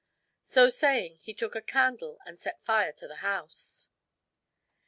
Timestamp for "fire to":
2.65-3.07